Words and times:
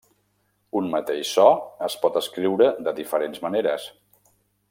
Un 0.79 0.87
mateix 0.93 1.33
so 1.39 1.45
es 1.89 1.97
pot 2.05 2.17
escriure 2.23 2.71
de 2.89 2.97
diferents 3.01 3.45
maneres. 3.47 3.87